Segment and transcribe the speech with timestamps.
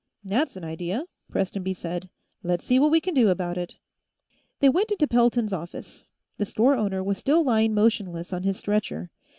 [0.23, 2.09] "That's an idea," Prestonby said.
[2.41, 3.75] "Let's see what we can do about it."
[4.59, 6.07] They went into Pelton's office.
[6.39, 9.11] The store owner was still lying motionless on his stretcher.